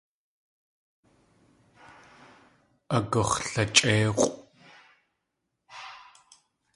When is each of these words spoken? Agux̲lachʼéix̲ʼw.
Agux̲lachʼéix̲ʼw. 2.95 4.35